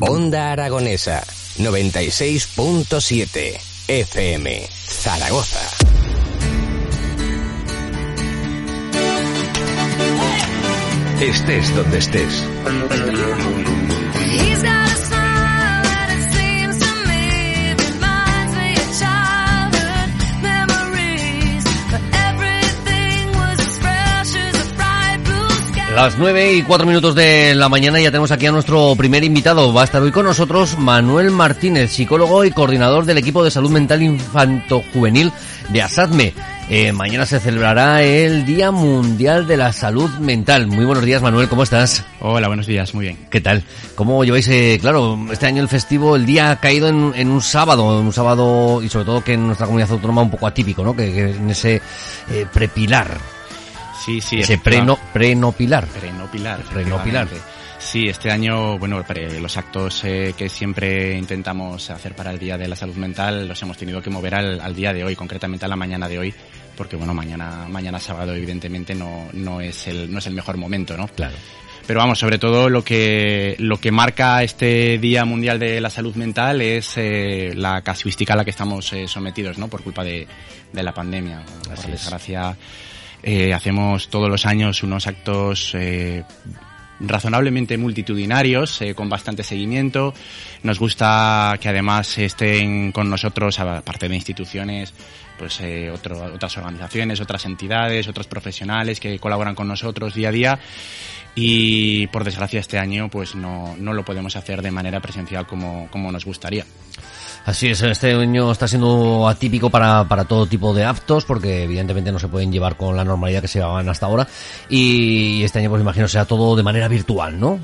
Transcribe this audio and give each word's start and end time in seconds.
Onda 0.00 0.52
Aragonesa 0.52 1.22
96.7 1.58 3.60
FM 3.88 4.68
Zaragoza. 4.88 5.60
Estés 11.20 11.74
donde 11.74 11.98
estés. 11.98 12.44
Las 25.96 26.18
9 26.18 26.52
y 26.52 26.62
4 26.62 26.86
minutos 26.86 27.14
de 27.14 27.54
la 27.54 27.70
mañana 27.70 27.98
ya 27.98 28.10
tenemos 28.10 28.30
aquí 28.30 28.44
a 28.44 28.52
nuestro 28.52 28.94
primer 28.96 29.24
invitado. 29.24 29.72
Va 29.72 29.80
a 29.80 29.84
estar 29.84 30.02
hoy 30.02 30.12
con 30.12 30.26
nosotros 30.26 30.76
Manuel 30.78 31.30
Martínez, 31.30 31.90
psicólogo 31.90 32.44
y 32.44 32.50
coordinador 32.50 33.06
del 33.06 33.16
equipo 33.16 33.42
de 33.42 33.50
salud 33.50 33.70
mental 33.70 34.02
infanto-juvenil 34.02 35.32
de 35.70 35.80
ASADME. 35.80 36.34
Eh, 36.68 36.92
mañana 36.92 37.24
se 37.24 37.40
celebrará 37.40 38.02
el 38.02 38.44
Día 38.44 38.72
Mundial 38.72 39.46
de 39.46 39.56
la 39.56 39.72
Salud 39.72 40.10
Mental. 40.18 40.66
Muy 40.66 40.84
buenos 40.84 41.02
días, 41.02 41.22
Manuel, 41.22 41.48
¿cómo 41.48 41.62
estás? 41.62 42.04
Hola, 42.20 42.48
buenos 42.48 42.66
días, 42.66 42.92
muy 42.92 43.06
bien. 43.06 43.16
¿Qué 43.30 43.40
tal? 43.40 43.64
¿Cómo 43.94 44.22
lleváis, 44.22 44.48
eh, 44.48 44.76
claro, 44.78 45.18
este 45.32 45.46
año 45.46 45.62
el 45.62 45.68
festivo, 45.68 46.14
el 46.14 46.26
día 46.26 46.50
ha 46.50 46.60
caído 46.60 46.88
en, 46.88 47.14
en 47.16 47.30
un 47.30 47.40
sábado, 47.40 47.98
un 47.98 48.12
sábado 48.12 48.82
y 48.82 48.90
sobre 48.90 49.06
todo 49.06 49.24
que 49.24 49.32
en 49.32 49.46
nuestra 49.46 49.64
comunidad 49.64 49.92
autónoma 49.92 50.20
un 50.20 50.30
poco 50.30 50.46
atípico, 50.46 50.84
¿no? 50.84 50.94
Que, 50.94 51.10
que 51.10 51.30
en 51.30 51.48
ese 51.48 51.80
eh, 52.30 52.44
prepilar, 52.52 53.16
Sí, 54.06 54.20
sí. 54.20 54.38
ese 54.38 54.58
preno, 54.58 54.96
prenopilar. 55.12 55.84
Prenopilar. 55.88 56.62
Prenopilar. 56.62 57.26
Sí, 57.80 58.06
este 58.06 58.30
año, 58.30 58.78
bueno, 58.78 59.04
los 59.40 59.56
actos 59.56 60.04
eh, 60.04 60.32
que 60.38 60.48
siempre 60.48 61.18
intentamos 61.18 61.90
hacer 61.90 62.14
para 62.14 62.30
el 62.30 62.38
Día 62.38 62.56
de 62.56 62.68
la 62.68 62.76
Salud 62.76 62.94
Mental 62.94 63.48
los 63.48 63.60
hemos 63.62 63.76
tenido 63.76 64.00
que 64.00 64.08
mover 64.08 64.36
al, 64.36 64.60
al 64.60 64.76
día 64.76 64.92
de 64.92 65.02
hoy, 65.02 65.16
concretamente 65.16 65.64
a 65.64 65.68
la 65.68 65.74
mañana 65.74 66.08
de 66.08 66.20
hoy, 66.20 66.34
porque 66.76 66.94
bueno, 66.94 67.14
mañana, 67.14 67.66
mañana 67.68 67.98
sábado 67.98 68.32
evidentemente 68.32 68.94
no, 68.94 69.28
no 69.32 69.60
es 69.60 69.88
el, 69.88 70.12
no 70.12 70.20
es 70.20 70.26
el 70.28 70.34
mejor 70.34 70.56
momento, 70.56 70.96
¿no? 70.96 71.08
Claro. 71.08 71.34
Pero 71.84 71.98
vamos, 71.98 72.20
sobre 72.20 72.38
todo 72.38 72.68
lo 72.70 72.84
que, 72.84 73.56
lo 73.58 73.78
que 73.78 73.90
marca 73.90 74.40
este 74.44 74.98
Día 74.98 75.24
Mundial 75.24 75.58
de 75.58 75.80
la 75.80 75.90
Salud 75.90 76.14
Mental 76.14 76.60
es 76.60 76.94
eh, 76.96 77.52
la 77.56 77.82
casuística 77.82 78.34
a 78.34 78.36
la 78.36 78.44
que 78.44 78.50
estamos 78.50 78.92
eh, 78.92 79.08
sometidos, 79.08 79.58
¿no? 79.58 79.66
Por 79.66 79.82
culpa 79.82 80.04
de, 80.04 80.28
de 80.72 80.82
la 80.82 80.94
pandemia. 80.94 81.42
Por 81.44 81.90
es. 81.90 82.08
Eh, 83.22 83.52
hacemos 83.52 84.08
todos 84.08 84.28
los 84.28 84.46
años 84.46 84.82
unos 84.82 85.06
actos 85.06 85.72
eh, 85.74 86.24
razonablemente 87.00 87.76
multitudinarios, 87.76 88.80
eh, 88.82 88.94
con 88.94 89.08
bastante 89.08 89.42
seguimiento. 89.42 90.14
Nos 90.62 90.78
gusta 90.78 91.58
que 91.60 91.68
además 91.68 92.18
estén 92.18 92.92
con 92.92 93.10
nosotros, 93.10 93.58
aparte 93.60 94.08
de 94.08 94.16
instituciones, 94.16 94.94
pues 95.38 95.60
otras 95.92 96.56
organizaciones, 96.56 97.20
otras 97.20 97.44
entidades, 97.44 98.08
otros 98.08 98.26
profesionales 98.26 99.00
que 99.00 99.18
colaboran 99.18 99.54
con 99.54 99.68
nosotros 99.68 100.14
día 100.14 100.28
a 100.28 100.32
día. 100.32 100.58
Y 101.34 102.06
por 102.06 102.24
desgracia 102.24 102.60
este 102.60 102.78
año 102.78 103.10
pues 103.10 103.34
no, 103.34 103.76
no 103.78 103.92
lo 103.92 104.06
podemos 104.06 104.36
hacer 104.36 104.62
de 104.62 104.70
manera 104.70 105.00
presencial 105.00 105.46
como, 105.46 105.88
como 105.90 106.10
nos 106.10 106.24
gustaría. 106.24 106.64
Así 107.46 107.68
es, 107.68 107.80
este 107.80 108.12
año 108.12 108.50
está 108.50 108.66
siendo 108.66 109.28
atípico 109.28 109.70
para, 109.70 110.02
para 110.08 110.24
todo 110.24 110.46
tipo 110.46 110.74
de 110.74 110.84
actos, 110.84 111.24
porque 111.24 111.62
evidentemente 111.62 112.10
no 112.10 112.18
se 112.18 112.26
pueden 112.26 112.50
llevar 112.50 112.76
con 112.76 112.96
la 112.96 113.04
normalidad 113.04 113.40
que 113.40 113.46
se 113.46 113.60
llevaban 113.60 113.88
hasta 113.88 114.06
ahora. 114.06 114.26
Y 114.68 115.44
este 115.44 115.60
año, 115.60 115.70
pues 115.70 115.80
imagino, 115.80 116.08
será 116.08 116.24
todo 116.24 116.56
de 116.56 116.64
manera 116.64 116.88
virtual, 116.88 117.38
¿no? 117.38 117.60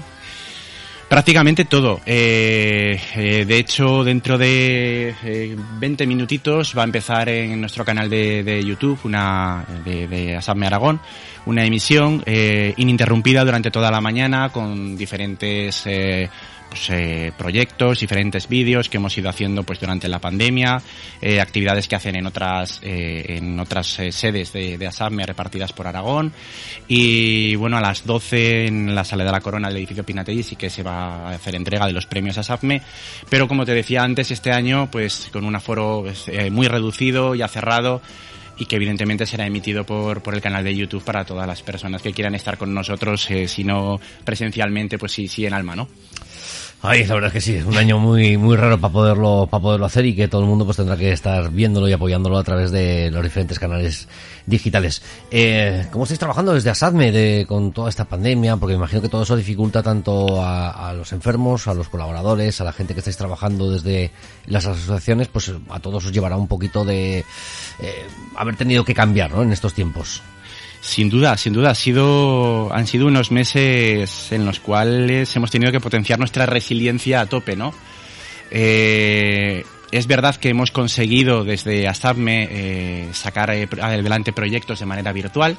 Prácticamente 1.09 1.65
todo. 1.65 2.01
Eh, 2.07 2.99
eh, 3.17 3.45
de 3.45 3.59
hecho, 3.59 4.05
dentro 4.05 4.39
de 4.39 5.17
eh, 5.25 5.57
20 5.81 6.07
minutitos 6.07 6.79
va 6.79 6.83
a 6.83 6.85
empezar 6.85 7.29
en 7.29 7.61
nuestro 7.61 7.85
canal 7.85 8.09
de, 8.09 8.45
de 8.45 8.65
YouTube, 8.65 9.01
una 9.03 9.65
de, 9.85 10.07
de 10.07 10.37
Asabme 10.37 10.69
Aragón, 10.69 11.01
una 11.47 11.65
emisión 11.65 12.23
eh, 12.25 12.73
ininterrumpida 12.77 13.45
durante 13.45 13.71
toda 13.71 13.91
la 13.91 14.01
mañana 14.01 14.51
con 14.51 14.97
diferentes 14.97 15.83
eh, 15.87 16.29
pues, 16.73 16.89
eh, 16.89 17.33
proyectos, 17.37 18.01
diferentes 18.01 18.49
vídeos 18.49 18.89
que 18.89 18.97
hemos 18.97 19.17
ido 19.19 19.29
haciendo 19.29 19.63
pues 19.63 19.79
durante 19.79 20.09
la 20.09 20.21
pandemia, 20.21 20.81
eh, 21.21 21.39
actividades 21.39 21.87
que 21.87 21.97
hacen 21.97 22.17
en 22.17 22.25
otras 22.25 22.81
eh, 22.83 23.37
en 23.37 23.61
otras 23.61 23.99
eh, 23.99 24.11
sedes 24.11 24.55
de, 24.55 24.79
de 24.79 25.27
repartidas 25.27 25.75
por 25.75 25.87
Aragón 25.87 26.33
y 26.89 27.57
bueno 27.57 27.77
a 27.77 27.83
las 27.83 28.07
12 28.07 28.69
en 28.69 28.95
la 28.95 29.05
sala 29.05 29.23
de 29.23 29.33
la 29.33 29.43
Corona 29.43 29.69
del 29.69 29.77
edificio 29.77 30.03
Pinatelli 30.03 30.43
sí 30.43 30.57
que 30.57 30.71
se 30.71 30.83
va 30.83 31.29
a 31.29 31.35
hacer 31.35 31.57
entrega 31.57 31.87
de 31.87 31.93
los 31.93 32.07
premios 32.07 32.39
Asabme, 32.39 32.81
pero 33.29 33.47
como 33.49 33.67
te 33.67 33.75
decía 33.75 34.03
antes 34.03 34.31
este 34.31 34.51
año 34.51 34.89
pues 34.91 35.29
con 35.31 35.45
un 35.45 35.55
aforo 35.55 36.01
pues, 36.05 36.27
eh, 36.29 36.51
muy 36.51 36.69
reducido 36.69 37.35
ya 37.35 37.49
cerrado 37.49 38.01
y 38.57 38.67
que 38.67 38.77
evidentemente 38.77 39.27
será 39.27 39.47
emitido 39.47 39.85
por, 39.85 40.23
por 40.23 40.35
el 40.35 40.41
canal 40.41 40.65
de 40.65 40.75
YouTube 40.75 41.05
para 41.05 41.25
todas 41.25 41.47
las 41.47 41.63
personas 41.63 42.01
que 42.01 42.13
quieran 42.13 42.35
estar 42.35 42.59
con 42.59 42.73
nosotros, 42.73 43.31
eh, 43.31 43.49
si 43.49 43.65
no 43.65 44.01
presencialmente, 44.25 44.99
pues 44.99 45.13
sí, 45.13 45.29
sí 45.29 45.47
en 45.47 45.55
alma, 45.55 45.75
¿no? 45.75 45.89
Ay, 46.85 47.05
la 47.07 47.15
verdad 47.15 47.29
es 47.29 47.35
que 47.35 47.41
sí, 47.41 47.55
es 47.55 47.65
un 47.65 47.77
año 47.77 48.01
muy 48.01 48.37
muy 48.37 48.57
raro 48.57 48.77
para 48.77 48.93
poderlo 48.93 49.47
para 49.49 49.63
poderlo 49.63 49.87
hacer 49.87 50.05
y 50.05 50.17
que 50.17 50.27
todo 50.27 50.41
el 50.41 50.49
mundo 50.49 50.65
pues 50.65 50.77
tendrá 50.77 50.97
que 50.97 51.13
estar 51.13 51.49
viéndolo 51.53 51.89
y 51.89 51.93
apoyándolo 51.93 52.37
a 52.37 52.43
través 52.43 52.73
de 52.73 53.09
los 53.13 53.23
diferentes 53.23 53.61
canales 53.61 54.09
digitales. 54.47 55.01
Eh, 55.31 55.87
¿Cómo 55.93 56.03
estáis 56.03 56.19
trabajando 56.19 56.53
desde 56.55 56.71
Asadme 56.71 57.13
de, 57.13 57.47
con 57.47 57.71
toda 57.71 57.89
esta 57.89 58.05
pandemia? 58.05 58.57
Porque 58.57 58.73
me 58.73 58.79
imagino 58.79 59.01
que 59.01 59.09
todo 59.09 59.23
eso 59.23 59.37
dificulta 59.37 59.81
tanto 59.81 60.45
a, 60.45 60.93
los 60.93 61.13
enfermos, 61.13 61.69
a 61.69 61.75
los 61.75 61.89
colaboradores, 61.89 62.61
a 62.61 62.65
la 62.65 62.73
gente 62.73 62.95
que 62.95 63.01
estáis 63.01 63.17
trabajando 63.17 63.71
desde 63.71 64.11
las 64.47 64.67
asociaciones, 64.67 65.29
pues 65.29 65.53
a 65.71 65.79
todos 65.79 66.05
os 66.05 66.11
llevará 66.13 66.37
un 66.37 66.49
poquito 66.49 66.85
de 66.85 67.19
eh, 67.19 67.25
haber 68.35 68.57
tenido 68.57 68.85
que 68.85 68.93
cambiar, 68.93 69.31
¿no? 69.31 69.45
En 69.45 69.53
estos 69.53 69.73
tiempos. 69.73 70.21
Sin 70.83 71.09
duda, 71.09 71.39
sin 71.39 71.53
duda, 71.53 71.71
ha 71.71 71.75
sido, 71.77 72.73
han 72.75 72.89
sido 72.89 73.07
unos 73.07 73.31
meses 73.31 74.33
en 74.33 74.45
los 74.45 74.59
cuales 74.59 75.35
hemos 75.37 75.49
tenido 75.49 75.71
que 75.71 75.79
potenciar 75.79 76.19
nuestra 76.19 76.45
resiliencia 76.45 77.21
a 77.21 77.27
tope, 77.27 77.55
¿no? 77.55 77.73
Eh, 78.51 79.65
es 79.93 80.07
verdad 80.07 80.35
que 80.37 80.49
hemos 80.49 80.71
conseguido 80.71 81.45
desde 81.45 81.87
Asabme 81.87 82.49
eh, 82.51 83.09
sacar 83.13 83.51
eh, 83.51 83.69
adelante 83.81 84.33
proyectos 84.33 84.81
de 84.81 84.87
manera 84.87 85.13
virtual. 85.13 85.59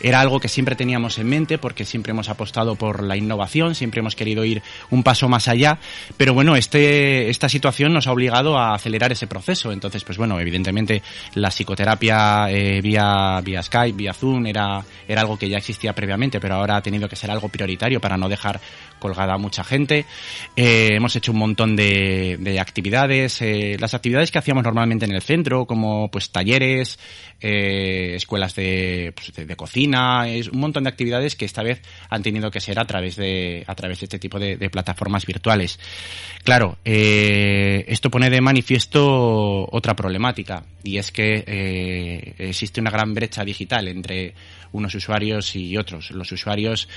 Era 0.00 0.20
algo 0.20 0.40
que 0.40 0.48
siempre 0.48 0.74
teníamos 0.74 1.18
en 1.18 1.28
mente 1.28 1.58
porque 1.58 1.84
siempre 1.84 2.10
hemos 2.10 2.28
apostado 2.28 2.76
por 2.76 3.02
la 3.02 3.16
innovación, 3.16 3.74
siempre 3.74 4.00
hemos 4.00 4.16
querido 4.16 4.44
ir 4.44 4.62
un 4.90 5.02
paso 5.02 5.28
más 5.28 5.48
allá. 5.48 5.78
Pero 6.16 6.32
bueno, 6.32 6.56
este, 6.56 7.28
esta 7.28 7.48
situación 7.48 7.92
nos 7.92 8.06
ha 8.06 8.12
obligado 8.12 8.56
a 8.56 8.74
acelerar 8.74 9.12
ese 9.12 9.26
proceso. 9.26 9.72
Entonces, 9.72 10.04
pues 10.04 10.16
bueno, 10.16 10.38
evidentemente 10.40 11.02
la 11.34 11.50
psicoterapia 11.50 12.50
eh, 12.50 12.80
vía, 12.80 13.40
vía 13.44 13.62
Skype, 13.62 13.96
vía 13.96 14.12
Zoom, 14.12 14.46
era, 14.46 14.82
era 15.06 15.20
algo 15.20 15.38
que 15.38 15.48
ya 15.48 15.58
existía 15.58 15.92
previamente, 15.92 16.40
pero 16.40 16.54
ahora 16.54 16.76
ha 16.76 16.82
tenido 16.82 17.08
que 17.08 17.16
ser 17.16 17.30
algo 17.30 17.48
prioritario 17.48 18.00
para 18.00 18.16
no 18.16 18.28
dejar 18.28 18.60
colgada 19.02 19.34
a 19.34 19.38
mucha 19.38 19.64
gente. 19.64 20.06
Eh, 20.54 20.90
hemos 20.92 21.16
hecho 21.16 21.32
un 21.32 21.38
montón 21.38 21.74
de, 21.74 22.36
de 22.38 22.60
actividades, 22.60 23.42
eh, 23.42 23.76
las 23.80 23.94
actividades 23.94 24.30
que 24.30 24.38
hacíamos 24.38 24.62
normalmente 24.62 25.04
en 25.04 25.12
el 25.12 25.22
centro, 25.22 25.66
como 25.66 26.08
pues 26.08 26.30
talleres, 26.30 27.00
eh, 27.40 28.12
escuelas 28.14 28.54
de, 28.54 29.12
pues, 29.16 29.32
de, 29.34 29.44
de 29.44 29.56
cocina, 29.56 30.28
es 30.28 30.46
un 30.46 30.60
montón 30.60 30.84
de 30.84 30.90
actividades 30.90 31.34
que 31.34 31.44
esta 31.44 31.64
vez 31.64 31.82
han 32.10 32.22
tenido 32.22 32.52
que 32.52 32.60
ser 32.60 32.78
a 32.78 32.84
través 32.84 33.16
de, 33.16 33.64
a 33.66 33.74
través 33.74 33.98
de 33.98 34.04
este 34.04 34.20
tipo 34.20 34.38
de, 34.38 34.70
plataformas 34.70 35.26
virtuales. 35.26 35.80
Claro, 36.44 36.78
esto 36.84 38.10
pone 38.10 38.30
de 38.30 38.40
manifiesto 38.40 39.68
otra 39.70 39.94
problemática 39.94 40.64
y 40.82 40.96
es 40.96 41.10
que 41.10 42.34
existe 42.38 42.80
una 42.80 42.90
gran 42.90 43.12
brecha 43.12 43.44
digital 43.44 43.88
entre 43.88 44.34
unos 44.72 44.94
usuarios 44.94 45.54
y 45.54 45.76
otros. 45.76 46.10
Los 46.10 46.32
usuarios 46.32 46.88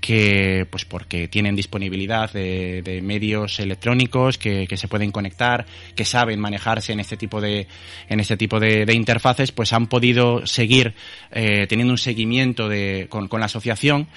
que, 0.00 0.66
pues 0.70 0.84
porque 0.84 1.28
tienen 1.28 1.53
disponibilidad 1.56 2.32
de, 2.32 3.00
medios 3.02 3.60
electrónicos 3.60 4.38
que, 4.38 4.66
se 4.74 4.88
pueden 4.88 5.10
conectar, 5.10 5.66
que 5.94 6.04
saben 6.04 6.40
manejarse 6.40 6.92
en 6.92 7.00
este 7.00 7.16
tipo 7.16 7.40
de, 7.40 7.66
en 8.08 8.20
este 8.20 8.36
tipo 8.36 8.60
de, 8.60 8.92
interfaces, 8.92 9.52
pues 9.52 9.72
han 9.72 9.86
podido 9.86 10.46
seguir 10.46 10.94
eh, 11.30 11.66
teniendo 11.68 11.92
un 11.92 11.98
seguimiento 11.98 12.68
de, 12.68 13.06
con, 13.08 13.28
con 13.28 13.40
la 13.40 13.46
asociación 13.46 14.08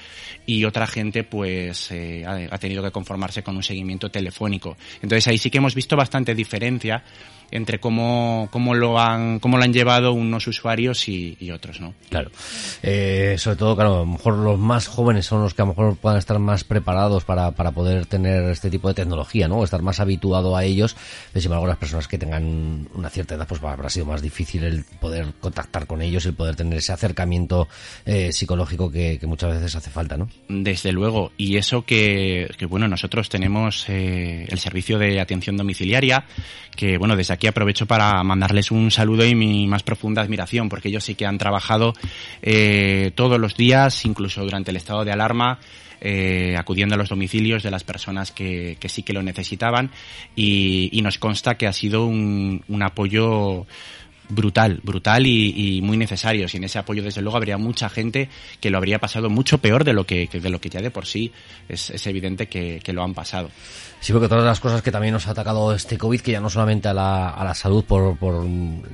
y 0.45 0.63
otra 0.63 0.87
gente 0.87 1.23
pues 1.23 1.91
eh, 1.91 2.23
ha, 2.25 2.53
ha 2.53 2.57
tenido 2.57 2.83
que 2.83 2.91
conformarse 2.91 3.43
con 3.43 3.55
un 3.55 3.63
seguimiento 3.63 4.09
telefónico. 4.09 4.77
Entonces 5.01 5.27
ahí 5.27 5.37
sí 5.37 5.49
que 5.49 5.57
hemos 5.57 5.75
visto 5.75 5.95
bastante 5.95 6.35
diferencia 6.35 7.03
entre 7.51 7.79
cómo, 7.79 8.49
cómo, 8.51 8.75
lo, 8.75 8.99
han, 8.99 9.39
cómo 9.39 9.57
lo 9.57 9.63
han 9.63 9.73
llevado 9.73 10.13
unos 10.13 10.47
usuarios 10.47 11.07
y, 11.07 11.37
y 11.39 11.51
otros, 11.51 11.79
¿no? 11.79 11.93
Claro. 12.09 12.29
Eh, 12.83 13.35
sobre 13.37 13.57
todo, 13.57 13.75
claro, 13.75 13.95
a 13.95 13.99
lo 13.99 14.05
mejor 14.05 14.35
los 14.35 14.59
más 14.59 14.87
jóvenes 14.87 15.25
son 15.25 15.41
los 15.41 15.53
que 15.53 15.61
a 15.61 15.65
lo 15.65 15.71
mejor 15.71 15.97
puedan 15.97 16.17
estar 16.17 16.37
más 16.39 16.63
preparados 16.63 17.23
para, 17.23 17.51
para 17.51 17.71
poder 17.71 18.05
tener 18.05 18.43
este 18.49 18.69
tipo 18.69 18.87
de 18.87 18.93
tecnología, 18.93 19.47
¿no? 19.47 19.63
Estar 19.63 19.81
más 19.81 19.99
habituado 19.99 20.55
a 20.55 20.63
ellos. 20.63 20.95
Sin 21.33 21.45
embargo, 21.45 21.67
las 21.67 21.77
personas 21.77 22.07
que 22.07 22.17
tengan 22.17 22.87
una 22.93 23.09
cierta 23.09 23.35
edad, 23.35 23.47
pues 23.47 23.63
habrá 23.63 23.89
sido 23.89 24.05
más 24.05 24.21
difícil 24.21 24.63
el 24.63 24.83
poder 24.83 25.27
contactar 25.39 25.87
con 25.87 26.01
ellos, 26.01 26.25
el 26.25 26.33
poder 26.33 26.55
tener 26.55 26.77
ese 26.79 26.93
acercamiento 26.93 27.67
eh, 28.05 28.31
psicológico 28.31 28.91
que, 28.91 29.17
que 29.19 29.27
muchas 29.27 29.51
veces 29.53 29.75
hace 29.75 29.89
falta, 29.89 30.17
¿no? 30.17 30.29
Desde 30.49 30.91
luego. 30.91 31.31
Y 31.37 31.57
eso 31.57 31.85
que, 31.85 32.49
que 32.57 32.65
bueno, 32.65 32.87
nosotros 32.87 33.29
tenemos 33.29 33.85
eh, 33.87 34.45
el 34.49 34.59
servicio 34.59 34.99
de 34.99 35.19
atención 35.19 35.57
domiciliaria, 35.57 36.25
que 36.75 36.97
bueno, 36.97 37.15
desde 37.15 37.36
aquí 37.37 37.45
aprovecho 37.45 37.85
para 37.85 38.23
mandarles 38.23 38.71
un 38.71 38.89
saludo 38.89 39.23
y 39.23 39.35
mi 39.35 39.67
más 39.67 39.83
profunda 39.83 40.23
admiración, 40.23 40.69
porque 40.69 40.89
ellos 40.89 41.03
sí 41.03 41.13
que 41.13 41.27
han 41.27 41.37
trabajado 41.37 41.93
eh, 42.41 43.11
todos 43.13 43.39
los 43.39 43.55
días, 43.55 44.05
incluso 44.05 44.41
durante 44.43 44.71
el 44.71 44.77
estado 44.77 45.05
de 45.05 45.11
alarma, 45.11 45.59
eh, 46.01 46.55
acudiendo 46.57 46.95
a 46.95 46.97
los 46.97 47.09
domicilios 47.09 47.61
de 47.61 47.69
las 47.69 47.83
personas 47.83 48.31
que, 48.31 48.77
sí 48.87 49.03
que 49.03 49.13
lo 49.13 49.21
necesitaban. 49.21 49.91
Y, 50.35 50.99
nos 51.03 51.19
consta 51.19 51.55
que 51.55 51.67
ha 51.67 51.73
sido 51.73 52.07
un 52.07 52.81
apoyo 52.81 53.67
brutal, 54.29 54.79
brutal 54.83 55.25
y, 55.25 55.81
muy 55.81 55.97
necesario. 55.97 56.47
Sin 56.47 56.63
ese 56.63 56.79
apoyo, 56.79 57.03
desde 57.03 57.21
luego, 57.21 57.37
habría 57.37 57.57
mucha 57.57 57.89
gente 57.89 58.29
que 58.59 58.69
lo 58.69 58.77
habría 58.77 58.99
pasado 58.99 59.29
mucho 59.29 59.57
peor 59.59 59.83
de 59.83 59.93
lo 59.93 60.05
que, 60.05 60.27
de 60.27 60.49
lo 60.49 60.59
que 60.59 60.69
ya 60.69 60.81
de 60.81 60.91
por 60.91 61.05
sí 61.05 61.31
es, 61.69 62.05
evidente 62.07 62.47
que, 62.47 62.81
lo 62.93 63.03
han 63.03 63.13
pasado. 63.13 63.49
Sí, 63.99 64.13
porque 64.13 64.27
todas 64.27 64.45
las 64.45 64.59
cosas 64.59 64.81
que 64.81 64.91
también 64.91 65.13
nos 65.13 65.27
ha 65.27 65.31
atacado 65.31 65.73
este 65.73 65.97
COVID, 65.97 66.21
que 66.21 66.31
ya 66.31 66.39
no 66.39 66.49
solamente 66.49 66.87
a 66.87 66.93
la, 66.93 67.29
a 67.29 67.43
la 67.43 67.55
salud 67.55 67.83
por, 67.83 68.17
por 68.17 68.45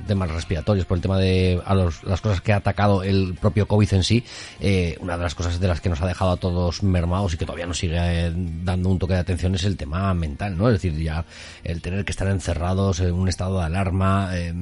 temas 0.06 0.30
respiratorios, 0.30 0.86
por 0.86 0.96
el 0.96 1.02
tema 1.02 1.18
de 1.18 1.60
a 1.64 1.74
los, 1.74 2.02
las 2.04 2.20
cosas 2.20 2.40
que 2.40 2.52
ha 2.52 2.56
atacado 2.56 3.02
el 3.02 3.34
propio 3.40 3.68
COVID 3.68 3.94
en 3.94 4.02
sí, 4.02 4.24
eh, 4.60 4.96
una 5.00 5.16
de 5.16 5.22
las 5.22 5.34
cosas 5.34 5.60
de 5.60 5.68
las 5.68 5.80
que 5.80 5.88
nos 5.88 6.00
ha 6.00 6.06
dejado 6.06 6.32
a 6.32 6.36
todos 6.36 6.82
mermados 6.82 7.34
y 7.34 7.36
que 7.36 7.44
todavía 7.44 7.66
nos 7.66 7.78
sigue 7.78 7.96
eh, 7.98 8.32
dando 8.34 8.88
un 8.88 8.98
toque 8.98 9.14
de 9.14 9.20
atención 9.20 9.54
es 9.54 9.64
el 9.64 9.76
tema 9.76 10.12
mental, 10.14 10.56
¿no? 10.56 10.68
Es 10.68 10.74
decir, 10.74 10.98
ya 11.00 11.24
el 11.62 11.82
tener 11.82 12.04
que 12.04 12.12
estar 12.12 12.28
encerrados 12.28 13.00
en 13.00 13.12
un 13.12 13.28
estado 13.28 13.58
de 13.58 13.66
alarma, 13.66 14.30
eh, 14.32 14.52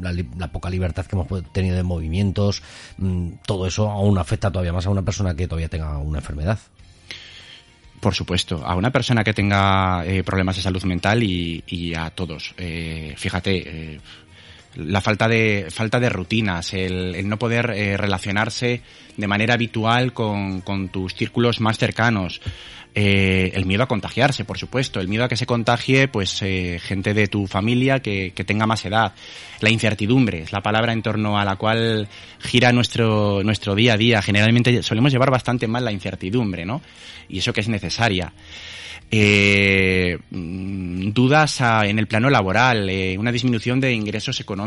la, 0.00 0.11
la, 0.12 0.52
poca 0.52 0.70
libertad 0.70 1.06
que 1.06 1.16
hemos 1.16 1.28
tenido 1.52 1.76
de 1.76 1.82
movimientos, 1.82 2.62
mm, 2.98 3.28
todo 3.46 3.66
eso 3.66 3.90
aún 3.90 4.18
afecta 4.18 4.50
todavía 4.50 4.72
más 4.72 4.86
a 4.86 4.90
una 4.90 5.02
persona 5.02 5.34
que 5.34 5.46
todavía 5.46 5.68
tenga 5.68 5.98
una 5.98 6.18
enfermedad. 6.18 6.58
Por 8.00 8.14
supuesto, 8.14 8.62
a 8.66 8.74
una 8.74 8.90
persona 8.90 9.22
que 9.22 9.32
tenga 9.32 10.04
eh, 10.04 10.24
problemas 10.24 10.56
de 10.56 10.62
salud 10.62 10.82
mental 10.82 11.22
y, 11.22 11.94
a 11.94 12.10
todos. 12.10 12.52
Eh, 12.56 13.14
fíjate, 13.16 13.94
eh, 13.94 14.00
la 14.76 15.00
falta 15.00 15.28
de, 15.28 15.66
falta 15.70 16.00
de 16.00 16.08
rutinas, 16.08 16.74
el, 16.74 17.28
no 17.28 17.38
poder 17.38 17.70
eh, 17.70 17.96
relacionarse 17.96 18.80
de 19.16 19.26
manera 19.26 19.54
habitual 19.54 20.12
con, 20.12 20.60
con 20.62 20.88
tus 20.88 21.14
círculos 21.14 21.60
más 21.60 21.78
cercanos, 21.78 22.40
eh, 22.94 23.52
el 23.54 23.64
miedo 23.64 23.82
a 23.82 23.88
contagiarse, 23.88 24.44
por 24.44 24.58
supuesto, 24.58 25.00
el 25.00 25.08
miedo 25.08 25.24
a 25.24 25.28
que 25.28 25.36
se 25.36 25.46
contagie 25.46 26.08
pues 26.08 26.42
eh, 26.42 26.78
gente 26.82 27.14
de 27.14 27.26
tu 27.26 27.46
familia 27.46 28.00
que, 28.00 28.32
que, 28.34 28.44
tenga 28.44 28.66
más 28.66 28.84
edad, 28.84 29.14
la 29.60 29.70
incertidumbre, 29.70 30.42
es 30.42 30.52
la 30.52 30.60
palabra 30.60 30.92
en 30.92 31.00
torno 31.00 31.38
a 31.38 31.44
la 31.46 31.56
cual 31.56 32.06
gira 32.40 32.70
nuestro, 32.70 33.42
nuestro 33.44 33.74
día 33.74 33.94
a 33.94 33.96
día. 33.96 34.20
Generalmente 34.20 34.82
solemos 34.82 35.10
llevar 35.10 35.30
bastante 35.30 35.66
mal 35.66 35.86
la 35.86 35.92
incertidumbre, 35.92 36.66
¿no? 36.66 36.82
Y 37.30 37.38
eso 37.38 37.54
que 37.54 37.62
es 37.62 37.68
necesaria. 37.68 38.30
Eh, 39.10 40.18
dudas 40.30 41.62
a, 41.62 41.86
en 41.86 41.98
el 41.98 42.06
plano 42.06 42.28
laboral, 42.28 42.90
una 43.18 43.32
disminución 43.32 43.80
de 43.80 43.92
ingresos 43.92 44.38
económicos 44.40 44.61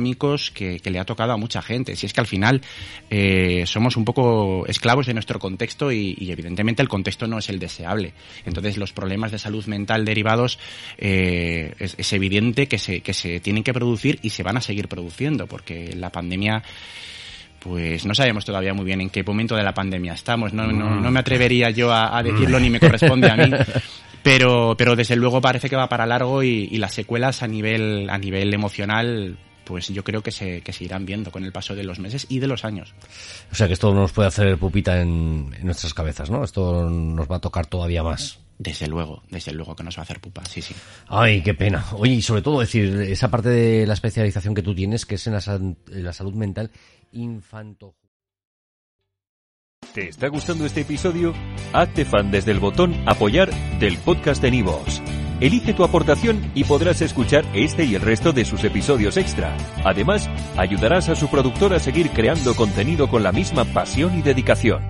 que, 0.54 0.80
le 0.84 1.00
ha 1.00 1.06
tocado 1.06 1.34
a 1.34 1.38
mucha 1.38 1.62
gente. 1.62 1.96
Si 1.96 2.06
es 2.06 2.14
que 2.14 2.22
al 2.22 2.28
final 2.28 2.62
eh, 3.10 3.64
somos 3.66 3.98
un 3.98 4.06
poco 4.06 4.66
esclavos 4.68 5.06
de 5.06 5.14
nuestro 5.14 5.40
contexto 5.40 5.92
y, 5.92 6.16
evidentemente 6.30 6.82
el 6.82 6.90
contexto 6.90 7.28
no 7.28 7.38
es 7.38 7.50
el 7.50 7.60
deseable. 7.60 8.14
Entonces 8.46 8.78
los 8.78 8.94
problemas 8.94 9.32
de 9.32 9.40
salud 9.40 9.66
mental 9.66 10.06
derivados 10.06 10.60
eh, 10.98 11.74
es, 11.80 12.14
evidente 12.14 12.68
que 12.68 12.78
se, 12.78 13.02
que 13.02 13.14
se 13.14 13.40
tienen 13.40 13.64
que 13.64 13.74
producir 13.74 14.20
y 14.22 14.30
se 14.30 14.44
van 14.44 14.58
a 14.58 14.62
seguir 14.62 14.88
produciendo 14.88 15.48
porque 15.48 15.96
la 15.96 16.12
pandemia 16.12 16.64
pues 17.60 18.06
no 18.06 18.14
sabemos 18.14 18.46
todavía 18.46 18.76
muy 18.76 18.86
bien 18.86 19.02
en 19.02 19.10
qué 19.10 19.24
momento 19.24 19.56
de 19.56 19.64
la 19.64 19.74
pandemia 19.74 20.14
estamos. 20.14 20.54
No, 20.54 20.68
no, 20.68 21.12
me 21.12 21.20
atrevería 21.20 21.72
yo 21.72 21.92
a, 21.92 22.16
a, 22.16 22.22
decirlo 22.22 22.60
ni 22.60 22.70
me 22.70 22.80
corresponde 22.80 23.30
a 23.30 23.36
mí. 23.36 23.52
Pero, 24.26 24.74
pero 24.76 24.96
desde 24.96 25.16
luego 25.16 25.40
parece 25.40 25.70
que 25.70 25.76
va 25.76 25.88
para 25.88 26.08
largo 26.08 26.42
y, 26.42 26.68
y 26.72 26.78
las 26.78 26.96
secuelas 26.96 27.44
a 27.44 27.48
nivel, 27.48 28.10
a 28.10 28.18
nivel 28.18 28.52
emocional 28.56 29.38
pues 29.66 29.90
yo 29.90 30.04
creo 30.04 30.22
que 30.22 30.32
se, 30.32 30.62
que 30.62 30.72
se 30.72 30.84
irán 30.84 31.06
viendo 31.06 31.32
con 31.32 31.44
el 31.44 31.52
paso 31.52 31.76
de 31.76 31.84
los 31.84 32.00
meses 32.00 32.26
y 32.30 32.40
de 32.40 32.48
los 32.48 32.64
años. 32.64 32.94
O 33.52 33.56
sea 33.56 33.68
que 33.68 33.74
esto 33.74 33.94
nos 33.94 34.12
puede 34.12 34.28
hacer 34.28 34.58
pupita 34.58 35.02
en, 35.02 35.54
en 35.58 35.66
nuestras 35.66 35.94
cabezas, 35.94 36.30
¿no? 36.30 36.44
Esto 36.44 36.90
nos 36.90 37.30
va 37.30 37.38
a 37.38 37.42
tocar 37.42 37.66
todavía 37.66 38.04
más. 38.04 38.40
Desde 38.58 38.88
luego, 38.88 39.22
desde 39.30 39.52
luego 39.52 39.76
que 39.76 39.84
nos 39.84 39.98
va 39.98 40.02
a 40.02 40.04
hacer 40.04 40.22
pupa, 40.22 40.44
sí, 40.46 40.62
sí. 40.62 40.74
Ay, 41.08 41.42
qué 41.42 41.54
pena. 41.54 41.86
Oye, 41.94 42.14
y 42.14 42.22
sobre 42.22 42.42
todo 42.42 42.62
decir, 42.62 43.02
esa 43.02 43.30
parte 43.30 43.50
de 43.50 43.86
la 43.86 43.94
especialización 43.94 44.56
que 44.56 44.62
tú 44.62 44.74
tienes, 44.74 45.06
que 45.06 45.16
es 45.16 45.28
en 45.28 45.34
la, 45.34 45.42
en 45.56 46.04
la 46.04 46.14
salud 46.14 46.34
mental 46.34 46.72
infanto. 47.12 47.96
¿Te 49.94 50.10
está 50.10 50.28
gustando 50.30 50.66
este 50.66 50.82
episodio? 50.82 51.34
Hazte 51.74 52.06
fan 52.06 52.32
desde 52.32 52.52
el 52.52 52.60
botón 52.60 52.96
apoyar 53.08 53.54
del 53.80 53.98
podcast 53.98 54.42
de 54.42 54.52
Nivos. 54.52 55.02
Elige 55.42 55.74
tu 55.74 55.84
aportación 55.84 56.50
y 56.56 56.64
podrás 56.64 57.02
escuchar 57.02 57.46
este 57.54 57.84
y 57.84 57.96
el 57.96 58.02
resto 58.02 58.32
de 58.32 58.46
sus 58.46 58.64
episodios 58.64 59.18
extra. 59.18 59.56
Además, 59.84 60.30
ayudarás 60.56 61.10
a 61.10 61.16
su 61.16 61.30
productor 61.30 61.74
a 61.74 61.80
seguir 61.80 62.12
creando 62.12 62.56
contenido 62.56 63.10
con 63.10 63.22
la 63.22 63.34
misma 63.34 63.66
pasión 63.66 64.18
y 64.18 64.22
dedicación. 64.22 64.82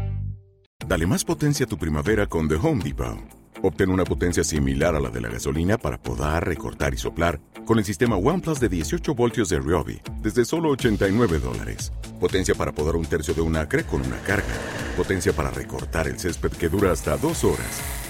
Dale 0.88 1.07
más 1.07 1.24
potencia 1.24 1.65
a 1.65 1.69
tu 1.69 1.77
primavera 1.77 2.27
con 2.27 2.47
The 2.47 2.56
Home 2.56 2.83
Depot. 2.83 3.18
Obtén 3.63 3.89
una 3.89 4.03
potencia 4.03 4.44
similar 4.44 4.95
a 4.95 5.00
la 5.00 5.09
de 5.09 5.21
la 5.21 5.30
gasolina 5.30 5.80
para 5.80 5.97
podar, 5.97 6.45
recortar 6.45 6.94
y 6.94 6.98
soplar 6.98 7.39
con 7.65 7.80
el 7.80 7.86
sistema 7.86 8.15
OnePlus 8.15 8.59
de 8.59 8.69
18 8.69 9.15
voltios 9.15 9.50
de 9.50 9.57
Ryobi 9.57 10.00
desde 10.21 10.45
solo 10.45 10.69
89 10.69 11.39
dólares. 11.39 11.91
Potencia 12.19 12.53
para 12.53 12.71
podar 12.71 12.95
un 12.98 13.06
tercio 13.06 13.33
de 13.33 13.41
un 13.41 13.56
acre 13.56 13.83
con 13.83 14.01
una 14.01 14.18
carga. 14.18 14.53
Potencia 14.95 15.33
para 15.33 15.50
recortar 15.50 16.08
el 16.08 16.20
césped 16.20 16.51
que 16.51 16.70
dura 16.70 16.91
hasta 16.91 17.17
dos 17.17 17.43
horas. 17.43 18.04